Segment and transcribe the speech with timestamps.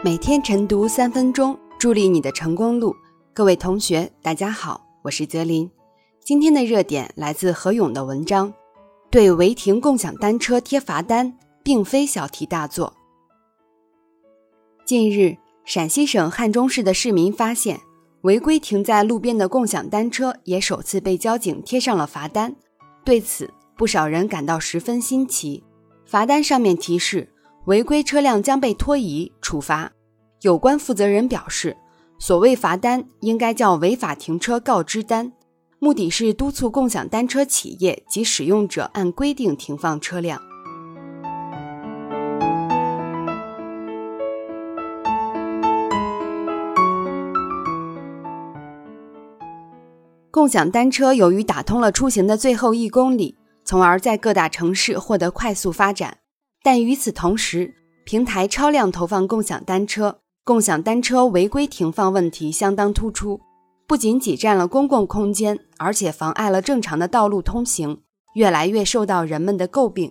[0.00, 2.94] 每天晨读三分钟，助力你的成功路。
[3.34, 5.68] 各位同学，大家好，我是泽林。
[6.20, 8.54] 今天的热点来自何勇的文章：
[9.10, 12.94] 对违停共享单车贴罚单，并非小题大做。
[14.84, 17.80] 近日，陕西省汉中市的市民发现，
[18.20, 22.54] 违规停在路边的共享单车也首次被交警贴上了罚单。
[23.04, 25.64] 对此，不少人感到十分新奇。
[26.06, 27.32] 罚单上面提示。
[27.68, 29.92] 违规车辆将被拖移处罚。
[30.40, 31.76] 有关负责人表示，
[32.18, 35.30] 所谓罚单应该叫违法停车告知单，
[35.78, 40.40] 目的是督促共享单车企业及使用者按规定停放车辆。
[50.30, 56.16] 共享单车由于打通了出行的最后一公里，从而在各大城市获得快速发展。
[56.62, 63.40] 但与此同时，平台超量投放共享单车，共享单车违规停放问题相当突出，
[63.86, 68.00] 不仅挤占了公共空间，而且妨碍了正常的道路通行，
[68.34, 70.10] 越来越受到人们的诟病。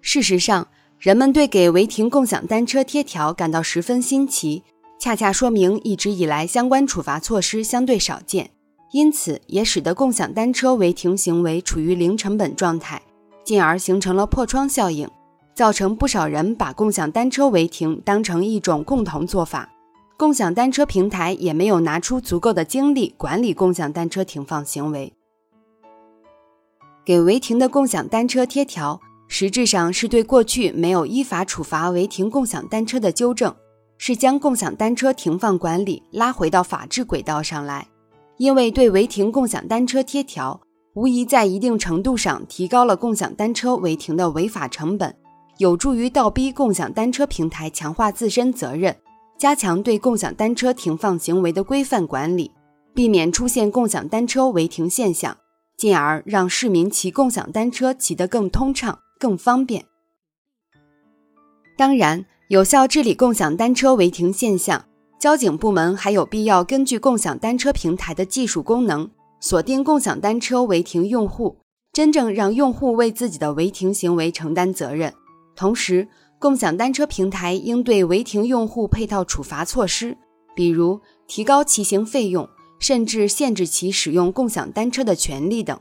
[0.00, 0.68] 事实上，
[0.98, 4.64] 人们对给违停共享单车贴条感到十分新奇，
[4.98, 8.50] 恰恰说明一直以来相关处罚措施相对少见，
[8.92, 13.02] 因此也使得共享单车违停行为处于零成本状态。
[13.50, 15.10] 进而形成了破窗效应，
[15.56, 19.68] 造成不少人把共享单车违停当成一种共同做法。
[20.16, 25.12] 共享单车平台也没有拿出足够的精力管理共享单车停放行为。
[27.04, 33.52] 给违停的共享单车贴条，实质上是对过去没有依法处罚违停共享单车的纠正，
[33.98, 37.88] 是将共享单车停放管理拉回到法治轨道上来。
[38.36, 40.60] 因为对违停共享单车贴条。
[41.00, 45.16] 无疑在一定程度上提高了共享单车违停的违法成本，
[45.56, 48.94] 有助于倒逼共享单车平台强化自身责任，
[49.38, 52.50] 加强对共享单车停放行为的规范管理，
[52.92, 55.34] 避免出现共享单车违停现象，
[55.74, 59.86] 进而让市民骑共享单车骑得更通畅、更方便。
[61.78, 64.84] 当然，有效治理共享单车违停现象，
[65.18, 69.10] 交警部门还有必要根据共享单车平台的技术功能。
[69.40, 71.56] 锁定共享单车违停用户，
[71.92, 75.12] 真正让用户为自己的违停行为承担责任。
[75.56, 76.06] 同时，
[76.38, 80.16] 共享单车平台应对违停用户配套处罚措施，
[80.54, 82.48] 比如提高骑行费用，
[82.78, 85.80] 甚至限制其使用共享单车的权利等。